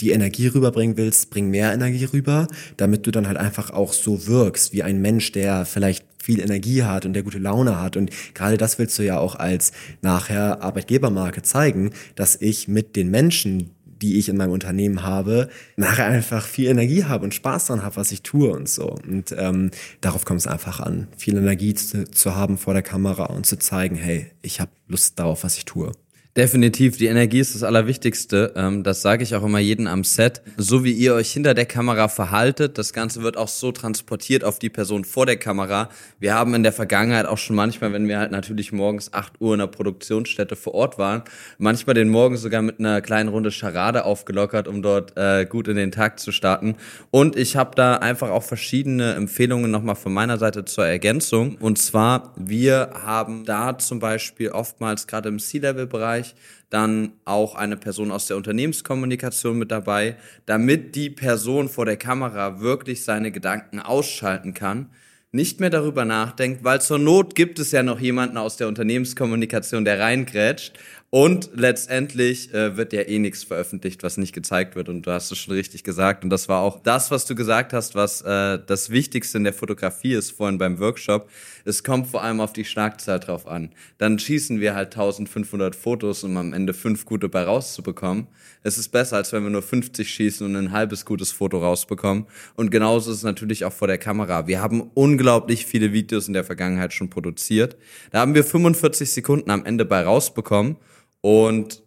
die 0.00 0.10
Energie 0.10 0.48
rüberbringen 0.48 0.96
willst, 0.96 1.30
bring 1.30 1.50
mehr 1.50 1.72
Energie 1.72 2.04
rüber, 2.04 2.48
damit 2.76 3.06
du 3.06 3.10
dann 3.10 3.28
halt 3.28 3.36
einfach 3.36 3.70
auch 3.70 3.92
so 3.92 4.26
wirkst 4.26 4.72
wie 4.72 4.82
ein 4.82 5.00
Mensch, 5.00 5.32
der 5.32 5.64
vielleicht 5.64 6.04
viel 6.22 6.40
Energie 6.40 6.82
hat 6.82 7.04
und 7.04 7.12
der 7.12 7.22
gute 7.22 7.38
Laune 7.38 7.80
hat. 7.80 7.96
Und 7.96 8.10
gerade 8.34 8.56
das 8.56 8.78
willst 8.78 8.98
du 8.98 9.02
ja 9.02 9.18
auch 9.18 9.36
als 9.36 9.72
nachher 10.00 10.62
Arbeitgebermarke 10.62 11.42
zeigen, 11.42 11.90
dass 12.14 12.40
ich 12.40 12.66
mit 12.66 12.96
den 12.96 13.10
Menschen, 13.10 13.70
die 14.00 14.18
ich 14.18 14.28
in 14.28 14.36
meinem 14.36 14.52
Unternehmen 14.52 15.02
habe, 15.02 15.48
nachher 15.76 16.06
einfach 16.06 16.46
viel 16.46 16.68
Energie 16.68 17.04
habe 17.04 17.24
und 17.24 17.34
Spaß 17.34 17.66
daran 17.66 17.82
habe, 17.84 17.96
was 17.96 18.10
ich 18.10 18.22
tue 18.22 18.50
und 18.50 18.68
so. 18.68 18.96
Und 19.06 19.34
ähm, 19.36 19.70
darauf 20.00 20.24
kommt 20.24 20.40
es 20.40 20.46
einfach 20.46 20.80
an, 20.80 21.08
viel 21.16 21.36
Energie 21.36 21.74
zu, 21.74 22.10
zu 22.10 22.34
haben 22.34 22.58
vor 22.58 22.72
der 22.72 22.82
Kamera 22.82 23.26
und 23.26 23.46
zu 23.46 23.58
zeigen, 23.58 23.96
hey, 23.96 24.26
ich 24.42 24.60
habe 24.60 24.70
Lust 24.88 25.18
darauf, 25.18 25.44
was 25.44 25.56
ich 25.58 25.66
tue. 25.66 25.92
Definitiv, 26.36 26.96
die 26.96 27.06
Energie 27.06 27.38
ist 27.38 27.54
das 27.54 27.62
Allerwichtigste. 27.62 28.54
Ähm, 28.56 28.82
das 28.82 29.02
sage 29.02 29.22
ich 29.22 29.36
auch 29.36 29.44
immer 29.44 29.60
jedem 29.60 29.86
am 29.86 30.02
Set. 30.02 30.42
So 30.56 30.82
wie 30.82 30.90
ihr 30.90 31.14
euch 31.14 31.30
hinter 31.30 31.54
der 31.54 31.64
Kamera 31.64 32.08
verhaltet, 32.08 32.76
das 32.76 32.92
Ganze 32.92 33.22
wird 33.22 33.36
auch 33.36 33.46
so 33.46 33.70
transportiert 33.70 34.42
auf 34.42 34.58
die 34.58 34.68
Person 34.68 35.04
vor 35.04 35.26
der 35.26 35.36
Kamera. 35.36 35.90
Wir 36.18 36.34
haben 36.34 36.54
in 36.54 36.64
der 36.64 36.72
Vergangenheit 36.72 37.26
auch 37.26 37.38
schon 37.38 37.54
manchmal, 37.54 37.92
wenn 37.92 38.08
wir 38.08 38.18
halt 38.18 38.32
natürlich 38.32 38.72
morgens 38.72 39.12
8 39.12 39.40
Uhr 39.40 39.54
in 39.54 39.60
der 39.60 39.68
Produktionsstätte 39.68 40.56
vor 40.56 40.74
Ort 40.74 40.98
waren, 40.98 41.22
manchmal 41.58 41.94
den 41.94 42.08
Morgen 42.08 42.36
sogar 42.36 42.62
mit 42.62 42.80
einer 42.80 43.00
kleinen 43.00 43.28
Runde 43.28 43.52
Charade 43.52 44.04
aufgelockert, 44.04 44.66
um 44.66 44.82
dort 44.82 45.16
äh, 45.16 45.46
gut 45.46 45.68
in 45.68 45.76
den 45.76 45.92
Tag 45.92 46.18
zu 46.18 46.32
starten. 46.32 46.74
Und 47.12 47.36
ich 47.36 47.54
habe 47.54 47.76
da 47.76 47.98
einfach 47.98 48.30
auch 48.30 48.42
verschiedene 48.42 49.14
Empfehlungen 49.14 49.70
nochmal 49.70 49.94
von 49.94 50.12
meiner 50.12 50.38
Seite 50.38 50.64
zur 50.64 50.84
Ergänzung. 50.84 51.58
Und 51.60 51.78
zwar, 51.78 52.32
wir 52.36 52.90
haben 53.04 53.44
da 53.44 53.78
zum 53.78 54.00
Beispiel 54.00 54.48
oftmals 54.48 55.06
gerade 55.06 55.28
im 55.28 55.38
C-Level-Bereich 55.38 56.23
Bereich, 56.24 56.34
dann 56.70 57.12
auch 57.24 57.54
eine 57.54 57.76
Person 57.76 58.10
aus 58.10 58.26
der 58.26 58.36
Unternehmenskommunikation 58.36 59.56
mit 59.56 59.70
dabei, 59.70 60.16
damit 60.46 60.96
die 60.96 61.10
Person 61.10 61.68
vor 61.68 61.84
der 61.84 61.96
Kamera 61.96 62.60
wirklich 62.60 63.04
seine 63.04 63.30
Gedanken 63.30 63.78
ausschalten 63.78 64.54
kann, 64.54 64.90
nicht 65.34 65.58
mehr 65.58 65.70
darüber 65.70 66.04
nachdenkt, 66.04 66.62
weil 66.62 66.80
zur 66.80 66.98
Not 66.98 67.34
gibt 67.34 67.58
es 67.58 67.72
ja 67.72 67.82
noch 67.82 67.98
jemanden 67.98 68.36
aus 68.36 68.56
der 68.56 68.68
Unternehmenskommunikation, 68.68 69.84
der 69.84 69.98
reingrätscht 69.98 70.78
und 71.14 71.50
letztendlich 71.54 72.52
äh, 72.52 72.76
wird 72.76 72.92
ja 72.92 73.02
eh 73.02 73.20
nichts 73.20 73.44
veröffentlicht, 73.44 74.02
was 74.02 74.16
nicht 74.16 74.32
gezeigt 74.32 74.74
wird. 74.74 74.88
Und 74.88 75.02
du 75.06 75.12
hast 75.12 75.30
es 75.30 75.38
schon 75.38 75.54
richtig 75.54 75.84
gesagt. 75.84 76.24
Und 76.24 76.30
das 76.30 76.48
war 76.48 76.60
auch 76.60 76.80
das, 76.80 77.12
was 77.12 77.24
du 77.24 77.36
gesagt 77.36 77.72
hast, 77.72 77.94
was 77.94 78.22
äh, 78.22 78.58
das 78.66 78.90
Wichtigste 78.90 79.38
in 79.38 79.44
der 79.44 79.52
Fotografie 79.52 80.14
ist, 80.14 80.32
vorhin 80.32 80.58
beim 80.58 80.80
Workshop. 80.80 81.30
Es 81.64 81.84
kommt 81.84 82.08
vor 82.08 82.24
allem 82.24 82.40
auf 82.40 82.52
die 82.52 82.64
Schlagzahl 82.64 83.20
drauf 83.20 83.46
an. 83.46 83.70
Dann 83.98 84.18
schießen 84.18 84.58
wir 84.58 84.74
halt 84.74 84.88
1500 84.88 85.76
Fotos, 85.76 86.24
um 86.24 86.36
am 86.36 86.52
Ende 86.52 86.74
fünf 86.74 87.04
gute 87.04 87.28
bei 87.28 87.44
rauszubekommen. 87.44 88.26
Es 88.64 88.76
ist 88.76 88.88
besser, 88.88 89.14
als 89.14 89.32
wenn 89.32 89.44
wir 89.44 89.50
nur 89.50 89.62
50 89.62 90.12
schießen 90.12 90.44
und 90.44 90.56
ein 90.56 90.72
halbes 90.72 91.04
gutes 91.04 91.30
Foto 91.30 91.60
rausbekommen. 91.60 92.26
Und 92.56 92.72
genauso 92.72 93.12
ist 93.12 93.18
es 93.18 93.22
natürlich 93.22 93.64
auch 93.64 93.72
vor 93.72 93.86
der 93.86 93.98
Kamera. 93.98 94.48
Wir 94.48 94.60
haben 94.60 94.90
unglaublich 94.94 95.23
viele 95.66 95.92
Videos 95.92 96.28
in 96.28 96.34
der 96.34 96.44
Vergangenheit 96.44 96.92
schon 96.92 97.10
produziert. 97.10 97.76
Da 98.10 98.20
haben 98.20 98.34
wir 98.34 98.44
45 98.44 99.10
Sekunden 99.10 99.50
am 99.50 99.64
Ende 99.64 99.84
bei 99.84 100.02
rausbekommen 100.02 100.76
und 101.20 101.82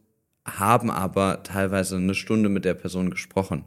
haben 0.45 0.89
aber 0.89 1.43
teilweise 1.43 1.97
eine 1.97 2.15
Stunde 2.15 2.49
mit 2.49 2.65
der 2.65 2.73
Person 2.73 3.09
gesprochen. 3.09 3.65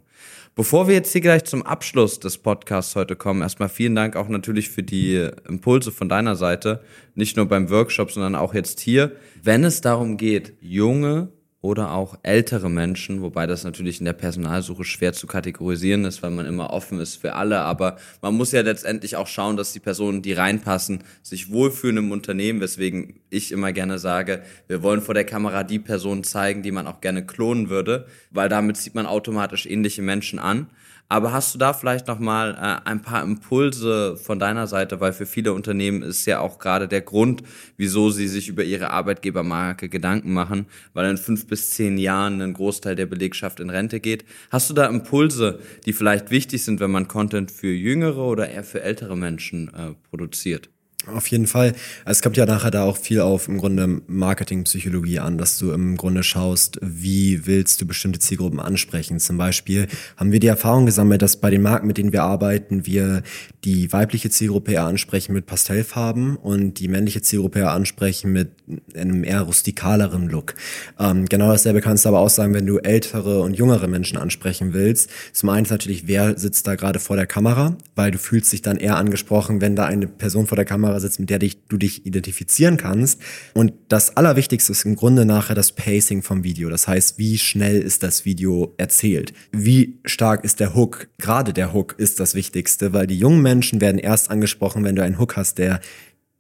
Bevor 0.55 0.89
wir 0.89 0.95
jetzt 0.95 1.13
hier 1.13 1.21
gleich 1.21 1.45
zum 1.45 1.63
Abschluss 1.63 2.19
des 2.19 2.39
Podcasts 2.39 2.97
heute 2.97 3.17
kommen, 3.17 3.43
erstmal 3.43 3.69
vielen 3.69 3.95
Dank 3.95 4.17
auch 4.17 4.29
natürlich 4.29 4.69
für 4.69 4.83
die 4.83 5.29
Impulse 5.49 5.93
von 5.93 6.09
deiner 6.09 6.37
Seite, 6.37 6.83
nicht 7.15 7.37
nur 7.37 7.47
beim 7.47 7.71
Workshop, 7.71 8.11
sondern 8.11 8.35
auch 8.35 8.53
jetzt 8.53 8.81
hier. 8.81 9.13
Wenn 9.43 9.65
es 9.65 9.81
darum 9.81 10.17
geht, 10.17 10.55
junge 10.61 11.29
oder 11.63 11.93
auch 11.93 12.19
ältere 12.23 12.71
Menschen, 12.71 13.21
wobei 13.21 13.47
das 13.47 13.65
natürlich 13.65 13.99
in 13.99 14.07
der 14.07 14.15
Personalsuche 14.15 14.85
schwer 14.85 15.13
zu 15.13 15.27
kategorisieren 15.27 16.07
ist, 16.07 16.23
weil 16.23 16.31
man 16.31 16.47
immer 16.47 16.71
offen 16.71 17.01
ist 17.01 17.17
für 17.17 17.35
alle, 17.35 17.61
aber 17.61 17.99
man 18.23 18.35
muss 18.35 18.53
ja 18.53 18.63
letztendlich 18.63 19.17
auch 19.17 19.27
schauen, 19.27 19.59
dass 19.59 19.75
die 19.75 19.81
Personen, 19.81 20.23
die 20.23 20.33
reinpassen, 20.33 21.05
sich 21.23 21.51
wohlfühlen 21.51 21.99
im 21.99 22.13
Unternehmen, 22.13 22.61
weswegen 22.61 23.21
ich 23.29 23.53
immer 23.53 23.73
gerne 23.73 23.99
sage, 23.99 24.43
wir 24.69 24.83
wollen 24.83 25.03
vor 25.03 25.15
der 25.15 25.25
Kamera 25.25 25.63
die 25.63 25.79
Personen 25.79 26.25
zeigen, 26.25 26.63
die 26.63 26.73
man 26.73 26.87
auch 26.87 27.03
gerne 27.03 27.27
klonen 27.27 27.69
würde, 27.69 28.07
weil 28.31 28.49
damit 28.49 28.79
zieht 28.79 28.95
man 28.95 29.05
automatisch 29.05 29.67
ähnliche 29.67 30.03
Menschen 30.03 30.39
an. 30.39 30.71
Aber 31.11 31.33
hast 31.33 31.53
du 31.53 31.59
da 31.59 31.73
vielleicht 31.73 32.07
noch 32.07 32.21
mal 32.21 32.55
äh, 32.55 32.89
ein 32.89 33.03
paar 33.03 33.25
Impulse 33.25 34.17
von 34.17 34.39
deiner 34.39 34.69
Seite, 34.69 35.01
weil 35.01 35.13
für 35.13 35.27
viele 35.27 35.53
Unternehmen 35.53 36.03
ist 36.03 36.25
ja 36.25 36.39
auch 36.39 36.61
gerade 36.61 36.87
der 36.87 37.01
Grund, 37.01 37.43
wieso 37.77 38.11
sie 38.11 38.29
sich 38.29 38.49
über 38.49 38.63
ihre 38.63 38.91
Arbeitgebermarke 38.91 39.89
Gedanken 39.89 40.33
machen, 40.33 40.67
weil 40.95 41.11
in 41.11 41.19
fünf 41.19 41.49
bis 41.49 41.71
zehn 41.71 41.99
Jahren 41.99 42.41
ein 42.41 42.53
Großteil 42.53 42.95
der 42.95 43.07
Belegschaft 43.07 43.59
in 43.59 43.71
Rente 43.71 43.99
geht. 43.99 44.25
Hast 44.51 44.71
du 44.71 44.75
da 44.75 44.87
Impulse, 44.87 45.59
die 45.85 45.93
vielleicht 45.93 46.31
wichtig 46.31 46.63
sind, 46.63 46.79
wenn 46.79 46.93
man 46.93 47.09
Content 47.09 47.51
für 47.51 47.73
jüngere 47.73 48.25
oder 48.25 48.49
eher 48.49 48.63
für 48.63 48.81
ältere 48.81 49.17
Menschen 49.17 49.67
äh, 49.75 49.95
produziert? 50.09 50.71
Auf 51.07 51.29
jeden 51.29 51.47
Fall. 51.47 51.73
Es 52.05 52.21
kommt 52.21 52.37
ja 52.37 52.45
nachher 52.45 52.71
da 52.71 52.85
auch 52.85 52.99
viel 52.99 53.21
auf 53.21 53.49
im 53.49 53.57
Grunde 53.57 54.03
Marketingpsychologie 54.07 55.19
an, 55.19 55.39
dass 55.39 55.57
du 55.57 55.73
im 55.73 55.97
Grunde 55.97 56.23
schaust, 56.23 56.79
wie 56.83 57.47
willst 57.47 57.81
du 57.81 57.87
bestimmte 57.87 58.19
Zielgruppen 58.19 58.61
ansprechen. 58.61 59.19
Zum 59.19 59.39
Beispiel 59.39 59.87
haben 60.19 60.31
wir 60.31 60.41
die 60.41 60.47
Erfahrung 60.47 60.85
gesammelt, 60.85 61.23
dass 61.23 61.39
bei 61.39 61.49
den 61.49 61.63
Marken, 61.63 61.87
mit 61.87 61.97
denen 61.97 62.13
wir 62.13 62.23
arbeiten, 62.23 62.85
wir 62.85 63.23
die 63.65 63.91
weibliche 63.93 64.29
Zielgruppe 64.29 64.73
eher 64.73 64.85
ansprechen 64.85 65.33
mit 65.33 65.47
Pastellfarben 65.47 66.37
und 66.37 66.75
die 66.75 66.89
männliche 66.89 67.23
Zielgruppe 67.23 67.61
eher 67.61 67.73
ansprechen 67.73 68.33
mit 68.33 68.51
einem 68.95 69.25
eher 69.25 69.41
rustikaleren 69.41 70.29
Look. 70.29 70.55
Ähm, 70.99 71.27
genau 71.27 71.51
dasselbe 71.51 71.81
kannst 71.81 72.05
du 72.05 72.11
aber 72.11 72.21
auch 72.21 72.29
sagen, 72.31 72.53
wenn 72.53 72.67
du 72.67 72.77
ältere 72.77 73.41
und 73.41 73.55
jüngere 73.55 73.87
Menschen 73.87 74.19
ansprechen 74.19 74.75
willst. 74.75 75.09
Zum 75.33 75.49
einen 75.49 75.67
natürlich, 75.69 76.07
wer 76.07 76.39
sitzt 76.39 76.67
da 76.67 76.75
gerade 76.75 76.99
vor 76.99 77.17
der 77.17 77.27
Kamera, 77.27 77.77
weil 77.95 78.11
du 78.11 78.19
fühlst 78.19 78.53
dich 78.53 78.61
dann 78.61 78.77
eher 78.77 78.97
angesprochen, 78.97 79.63
wenn 79.63 79.77
da 79.77 79.87
eine 79.87 80.07
Person 80.07 80.47
vor 80.47 80.57
der 80.57 80.65
Kamera 80.67 80.90
sitzt, 80.99 81.21
mit 81.21 81.31
der 81.31 81.39
dich, 81.39 81.65
du 81.69 81.77
dich 81.77 82.07
identifizieren 82.07 82.77
kannst. 82.77 83.21
Und 83.55 83.73
das 83.89 84.17
Allerwichtigste 84.17 84.73
ist 84.73 84.85
im 84.85 84.97
Grunde 84.97 85.25
nachher 85.25 85.55
das 85.55 85.73
Pacing 85.73 86.23
vom 86.23 86.43
Video. 86.43 86.71
Das 86.71 86.89
heißt, 86.89 87.19
wie 87.19 87.39
schnell 87.39 87.81
ist 87.81 88.03
das 88.03 88.25
Video 88.25 88.75
erzählt? 88.79 89.33
Wie 89.53 90.01
stark 90.05 90.45
ist 90.45 90.59
der 90.59 90.75
Hook? 90.75 91.09
Gerade 91.19 91.53
der 91.53 91.73
Hook 91.73 91.95
ist 91.99 92.19
das 92.19 92.35
Wichtigste, 92.35 92.93
weil 92.93 93.07
die 93.07 93.19
jungen 93.19 93.43
Menschen 93.43 93.81
werden 93.81 93.99
erst 93.99 94.31
angesprochen, 94.31 94.85
wenn 94.85 94.97
du 94.97 95.05
einen 95.05 95.19
Hook 95.19 95.37
hast, 95.37 95.59
der 95.59 95.81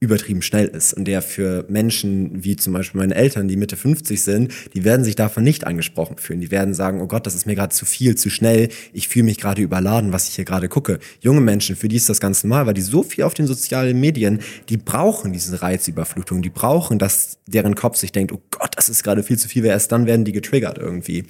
übertrieben 0.02 0.40
schnell 0.40 0.66
ist 0.66 0.94
und 0.94 1.04
der 1.04 1.20
für 1.20 1.66
Menschen 1.68 2.42
wie 2.42 2.56
zum 2.56 2.72
Beispiel 2.72 2.98
meine 2.98 3.14
Eltern, 3.14 3.48
die 3.48 3.56
Mitte 3.56 3.76
50 3.76 4.22
sind, 4.22 4.52
die 4.72 4.82
werden 4.82 5.04
sich 5.04 5.14
davon 5.14 5.44
nicht 5.44 5.66
angesprochen 5.66 6.16
fühlen. 6.16 6.40
Die 6.40 6.50
werden 6.50 6.72
sagen, 6.72 7.02
oh 7.02 7.06
Gott, 7.06 7.26
das 7.26 7.34
ist 7.34 7.46
mir 7.46 7.54
gerade 7.54 7.74
zu 7.74 7.84
viel, 7.84 8.14
zu 8.14 8.30
schnell, 8.30 8.70
ich 8.94 9.08
fühle 9.08 9.26
mich 9.26 9.36
gerade 9.36 9.60
überladen, 9.60 10.14
was 10.14 10.26
ich 10.26 10.36
hier 10.36 10.46
gerade 10.46 10.70
gucke. 10.70 11.00
Junge 11.20 11.42
Menschen, 11.42 11.76
für 11.76 11.88
die 11.88 11.96
ist 11.96 12.08
das 12.08 12.18
ganz 12.18 12.42
normal, 12.42 12.64
weil 12.64 12.72
die 12.72 12.80
so 12.80 13.02
viel 13.02 13.24
auf 13.24 13.34
den 13.34 13.46
sozialen 13.46 14.00
Medien, 14.00 14.40
die 14.70 14.78
brauchen 14.78 15.34
diese 15.34 15.60
Reizüberflutung, 15.60 16.40
die 16.40 16.48
brauchen, 16.48 16.98
dass 16.98 17.36
deren 17.46 17.74
Kopf 17.74 17.98
sich 17.98 18.10
denkt, 18.10 18.32
oh 18.32 18.40
Gott, 18.50 18.70
das 18.76 18.88
ist 18.88 19.04
gerade 19.04 19.22
viel 19.22 19.38
zu 19.38 19.48
viel, 19.48 19.62
weil 19.64 19.70
erst 19.70 19.92
dann 19.92 20.06
werden 20.06 20.24
die 20.24 20.32
getriggert 20.32 20.78
irgendwie. 20.78 21.24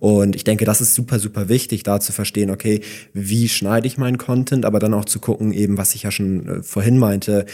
Und 0.00 0.34
ich 0.34 0.42
denke, 0.42 0.64
das 0.64 0.80
ist 0.80 0.94
super, 0.94 1.20
super 1.20 1.48
wichtig, 1.48 1.84
da 1.84 2.00
zu 2.00 2.10
verstehen, 2.10 2.50
okay, 2.50 2.80
wie 3.12 3.48
schneide 3.48 3.86
ich 3.86 3.98
meinen 3.98 4.18
Content, 4.18 4.64
aber 4.64 4.80
dann 4.80 4.94
auch 4.94 5.04
zu 5.04 5.20
gucken, 5.20 5.52
eben, 5.52 5.78
was 5.78 5.94
ich 5.94 6.02
ja 6.02 6.10
schon 6.10 6.48
äh, 6.48 6.62
vorhin 6.64 6.98
meinte, 6.98 7.46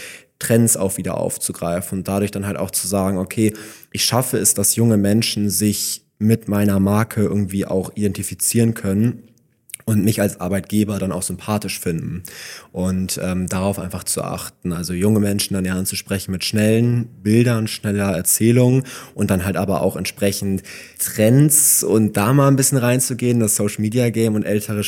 Trends 0.43 0.75
auch 0.75 0.97
wieder 0.97 1.17
aufzugreifen 1.17 1.99
und 1.99 2.07
dadurch 2.07 2.31
dann 2.31 2.45
halt 2.45 2.57
auch 2.57 2.71
zu 2.71 2.87
sagen, 2.87 3.17
okay, 3.17 3.53
ich 3.91 4.03
schaffe 4.03 4.37
es, 4.37 4.53
dass 4.53 4.75
junge 4.75 4.97
Menschen 4.97 5.49
sich 5.49 6.05
mit 6.19 6.47
meiner 6.47 6.79
Marke 6.79 7.21
irgendwie 7.21 7.65
auch 7.65 7.91
identifizieren 7.95 8.73
können 8.73 9.32
und 9.85 10.03
mich 10.03 10.21
als 10.21 10.39
Arbeitgeber 10.39 10.99
dann 10.99 11.11
auch 11.11 11.23
sympathisch 11.23 11.79
finden 11.79 12.23
und 12.71 13.19
ähm, 13.21 13.47
darauf 13.47 13.79
einfach 13.79 14.03
zu 14.03 14.23
achten. 14.23 14.73
Also 14.73 14.93
junge 14.93 15.19
Menschen 15.19 15.53
dann 15.53 15.65
ja 15.65 15.75
anzusprechen 15.75 16.31
mit 16.31 16.43
schnellen 16.43 17.07
Bildern, 17.21 17.67
schneller 17.67 18.15
Erzählungen 18.15 18.83
und 19.13 19.29
dann 19.29 19.45
halt 19.45 19.57
aber 19.57 19.81
auch 19.81 19.95
entsprechend 19.95 20.63
Trends 20.99 21.83
und 21.83 22.17
da 22.17 22.33
mal 22.33 22.47
ein 22.47 22.55
bisschen 22.55 22.77
reinzugehen, 22.77 23.39
das 23.39 23.55
Social 23.55 23.81
Media 23.81 24.09
Game 24.09 24.35
und 24.35 24.43
ältere 24.43 24.83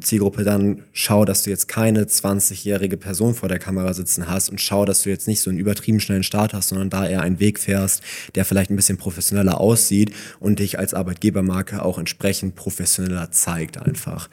Zielgruppe 0.00 0.44
dann 0.44 0.82
schau, 0.92 1.24
dass 1.24 1.42
du 1.42 1.50
jetzt 1.50 1.68
keine 1.68 2.04
20-jährige 2.04 2.96
Person 2.96 3.34
vor 3.34 3.48
der 3.48 3.58
Kamera 3.58 3.94
sitzen 3.94 4.28
hast 4.28 4.48
und 4.48 4.60
schau, 4.60 4.84
dass 4.84 5.02
du 5.02 5.10
jetzt 5.10 5.28
nicht 5.28 5.40
so 5.40 5.50
einen 5.50 5.58
übertrieben 5.58 6.00
schnellen 6.00 6.22
Start 6.22 6.54
hast, 6.54 6.68
sondern 6.68 6.90
da 6.90 7.06
eher 7.06 7.22
einen 7.22 7.40
Weg 7.40 7.58
fährst, 7.58 8.02
der 8.34 8.44
vielleicht 8.44 8.70
ein 8.70 8.76
bisschen 8.76 8.98
professioneller 8.98 9.60
aussieht 9.60 10.12
und 10.40 10.58
dich 10.58 10.78
als 10.78 10.94
Arbeitgebermarke 10.94 11.84
auch 11.84 11.98
entsprechend 11.98 12.56
professioneller 12.56 13.30
zeigt 13.30 13.78
einfach. 13.78 14.28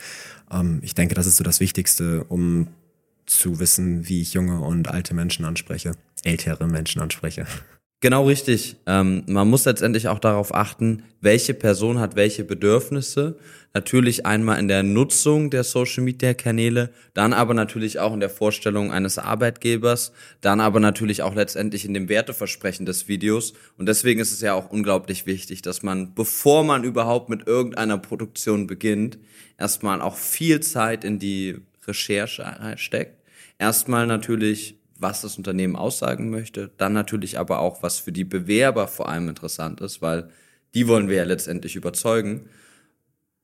Ähm, 0.51 0.79
ich 0.81 0.95
denke, 0.95 1.15
das 1.15 1.27
ist 1.27 1.37
so 1.37 1.43
das 1.43 1.59
Wichtigste, 1.59 2.23
um 2.25 2.67
zu 3.25 3.59
wissen, 3.59 4.07
wie 4.07 4.21
ich 4.21 4.33
junge 4.33 4.61
und 4.61 4.87
alte 4.87 5.13
Menschen 5.13 5.45
anspreche, 5.45 5.91
ältere 6.23 6.67
Menschen 6.67 7.01
anspreche. 7.01 7.45
Genau 7.99 8.27
richtig. 8.27 8.75
Ähm, 8.85 9.23
man 9.27 9.49
muss 9.49 9.65
letztendlich 9.65 10.07
auch 10.07 10.19
darauf 10.19 10.53
achten, 10.53 11.01
welche 11.19 11.55
Person 11.55 11.99
hat 11.99 12.15
welche 12.15 12.43
Bedürfnisse. 12.43 13.39
Natürlich 13.73 14.23
einmal 14.23 14.59
in 14.59 14.67
der 14.67 14.83
Nutzung 14.83 15.49
der 15.49 15.63
Social 15.63 16.03
Media 16.03 16.35
Kanäle, 16.35 16.91
dann 17.15 17.33
aber 17.33 17.55
natürlich 17.55 17.97
auch 17.97 18.13
in 18.13 18.19
der 18.19 18.29
Vorstellung 18.29 18.91
eines 18.91 19.17
Arbeitgebers, 19.17 20.11
dann 20.41 20.59
aber 20.59 20.79
natürlich 20.79 21.23
auch 21.23 21.33
letztendlich 21.33 21.85
in 21.85 21.95
dem 21.95 22.07
Werteversprechen 22.07 22.85
des 22.85 23.07
Videos. 23.07 23.53
Und 23.79 23.87
deswegen 23.87 24.19
ist 24.19 24.31
es 24.31 24.41
ja 24.41 24.53
auch 24.53 24.69
unglaublich 24.69 25.25
wichtig, 25.25 25.63
dass 25.63 25.81
man, 25.81 26.13
bevor 26.13 26.63
man 26.63 26.83
überhaupt 26.83 27.29
mit 27.29 27.47
irgendeiner 27.47 27.97
Produktion 27.97 28.67
beginnt, 28.67 29.17
erstmal 29.57 30.01
auch 30.01 30.17
viel 30.17 30.59
Zeit 30.59 31.03
in 31.03 31.17
die 31.17 31.61
Recherche 31.87 32.45
steckt. 32.77 33.17
Erstmal 33.57 34.05
natürlich 34.05 34.76
was 34.99 35.21
das 35.21 35.37
Unternehmen 35.37 35.75
aussagen 35.75 36.29
möchte, 36.29 36.71
dann 36.77 36.93
natürlich 36.93 37.39
aber 37.39 37.59
auch, 37.59 37.83
was 37.83 37.99
für 37.99 38.11
die 38.11 38.23
Bewerber 38.23 38.87
vor 38.87 39.09
allem 39.09 39.29
interessant 39.29 39.81
ist, 39.81 40.01
weil 40.01 40.29
die 40.73 40.87
wollen 40.87 41.09
wir 41.09 41.17
ja 41.17 41.23
letztendlich 41.23 41.75
überzeugen, 41.75 42.49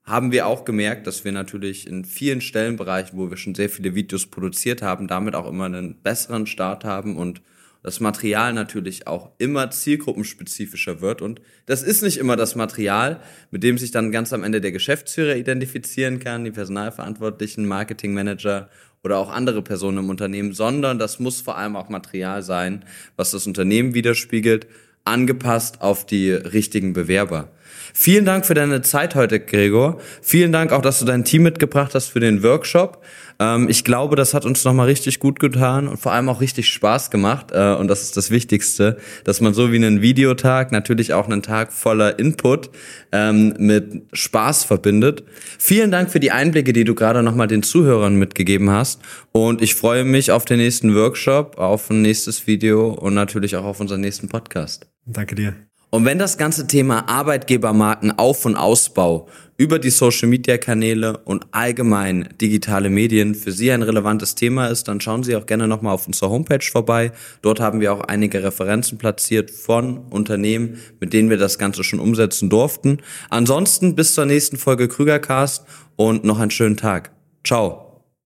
haben 0.04 0.32
wir 0.32 0.48
auch 0.48 0.66
gemerkt, 0.66 1.08
dass 1.08 1.24
wir 1.24 1.32
natürlich 1.32 1.88
in 1.88 2.04
vielen 2.04 2.42
Stellenbereichen, 2.42 3.18
wo 3.18 3.30
wir 3.30 3.38
schon 3.38 3.56
sehr 3.56 3.70
viele 3.70 3.96
Videos 3.96 4.26
produziert 4.26 4.82
haben, 4.82 5.08
damit 5.08 5.34
auch 5.34 5.48
immer 5.48 5.66
einen 5.66 6.02
besseren 6.02 6.46
Start 6.46 6.84
haben 6.84 7.16
und 7.16 7.42
das 7.84 8.00
Material 8.00 8.54
natürlich 8.54 9.08
auch 9.08 9.32
immer 9.38 9.70
zielgruppenspezifischer 9.70 11.02
wird. 11.02 11.22
Und 11.22 11.42
das 11.66 11.84
ist 11.84 12.02
nicht 12.02 12.18
immer 12.18 12.38
das 12.38 12.56
Material, 12.56 13.22
mit 13.52 13.62
dem 13.62 13.78
sich 13.78 13.92
dann 13.92 14.12
ganz 14.12 14.32
am 14.32 14.44
Ende 14.44 14.62
der 14.62 14.72
Geschäftsführer 14.72 15.36
identifizieren 15.36 16.20
kann, 16.20 16.46
die 16.46 16.52
Personalverantwortlichen, 16.52 17.66
Marketingmanager 17.66 18.70
oder 19.04 19.18
auch 19.18 19.30
andere 19.30 19.62
Personen 19.62 20.00
im 20.00 20.10
Unternehmen, 20.10 20.54
sondern 20.54 20.98
das 20.98 21.20
muss 21.20 21.42
vor 21.42 21.58
allem 21.58 21.76
auch 21.76 21.90
Material 21.90 22.42
sein, 22.42 22.86
was 23.16 23.32
das 23.32 23.46
Unternehmen 23.46 23.94
widerspiegelt, 23.94 24.68
angepasst 25.04 25.82
auf 25.82 26.06
die 26.06 26.32
richtigen 26.32 26.94
Bewerber. 26.94 27.50
Vielen 27.94 28.26
Dank 28.26 28.46
für 28.46 28.54
deine 28.54 28.82
Zeit 28.82 29.16
heute, 29.16 29.40
Gregor. 29.40 30.00
Vielen 30.22 30.52
Dank 30.52 30.72
auch, 30.72 30.82
dass 30.82 31.00
du 31.00 31.06
dein 31.06 31.24
Team 31.24 31.44
mitgebracht 31.44 31.94
hast 31.94 32.08
für 32.08 32.20
den 32.20 32.44
Workshop. 32.44 33.04
Ähm, 33.40 33.68
ich 33.70 33.84
glaube, 33.84 34.16
das 34.16 34.34
hat 34.34 34.46
uns 34.46 34.64
nochmal 34.64 34.88
richtig 34.88 35.20
gut 35.20 35.40
getan 35.40 35.88
und 35.88 35.98
vor 35.98 36.12
allem 36.12 36.30
auch 36.30 36.42
richtig 36.42 36.70
Spaß 36.70 37.12
gemacht. 37.12 37.52
Äh, 37.52 37.76
und 37.76 37.88
das 37.88 38.02
ist 38.02 38.18
das 38.18 38.32
Wichtigste, 38.32 38.98
dass 39.24 39.42
man 39.42 39.54
so 39.54 39.72
wie 39.72 39.78
einen 39.78 40.02
Videotag 40.02 40.72
natürlich 40.72 41.14
auch 41.14 41.28
einen 41.28 41.42
Tag 41.42 41.74
voller 41.74 42.20
Input 42.20 42.70
ähm, 43.12 43.54
mit 43.58 44.04
Spaß 44.14 44.64
verbindet. 44.64 45.24
Vielen 45.60 45.92
Dank 45.92 46.12
für 46.12 46.20
die 46.20 46.32
Einblicke, 46.32 46.74
die 46.74 46.84
du 46.84 46.96
gerade 46.96 47.24
nochmal 47.24 47.48
den 47.48 47.64
Zuhörern 47.64 48.16
mitgegeben 48.16 48.70
hast. 48.70 49.02
Und 49.32 49.62
ich 49.62 49.76
freue 49.76 50.04
mich 50.04 50.32
auf 50.32 50.46
den 50.46 50.58
nächsten 50.58 50.96
Workshop, 50.96 51.58
auf 51.58 51.90
ein 51.90 52.02
nächstes 52.02 52.48
Video 52.48 52.90
und 52.92 53.14
natürlich 53.14 53.56
auch 53.56 53.66
auf 53.66 53.80
unseren 53.80 54.02
nächsten 54.02 54.30
Podcast. 54.30 54.88
Danke 55.06 55.36
dir. 55.36 55.73
Und 55.94 56.06
wenn 56.06 56.18
das 56.18 56.40
ganze 56.40 56.66
Thema 56.66 57.08
Arbeitgebermarken 57.08 58.18
Auf- 58.18 58.48
und 58.48 58.56
Ausbau 58.56 59.28
über 59.58 59.78
die 59.78 59.92
Social-Media-Kanäle 59.92 61.20
und 61.20 61.46
allgemein 61.52 62.30
digitale 62.42 62.90
Medien 62.90 63.36
für 63.36 63.52
Sie 63.52 63.72
ein 63.72 63.84
relevantes 63.84 64.34
Thema 64.34 64.70
ist, 64.70 64.88
dann 64.88 65.02
schauen 65.02 65.22
Sie 65.22 65.36
auch 65.36 65.46
gerne 65.46 65.68
nochmal 65.68 65.94
auf 65.94 66.08
unserer 66.08 66.32
Homepage 66.32 66.66
vorbei. 66.66 67.12
Dort 67.44 67.60
haben 67.60 67.80
wir 67.80 67.94
auch 67.94 68.02
einige 68.02 68.44
Referenzen 68.44 68.98
platziert 68.98 69.52
von 69.52 70.00
Unternehmen, 70.10 70.80
mit 71.00 71.14
denen 71.14 71.30
wir 71.30 71.38
das 71.38 71.60
Ganze 71.60 71.84
schon 71.84 72.00
umsetzen 72.00 72.50
durften. 72.50 72.98
Ansonsten 73.30 73.94
bis 73.94 74.16
zur 74.16 74.26
nächsten 74.26 74.58
Folge 74.58 74.88
Krügercast 74.88 75.64
und 75.96 76.24
noch 76.24 76.40
einen 76.40 76.50
schönen 76.50 76.76
Tag. 76.76 77.12
Ciao. 77.44 77.83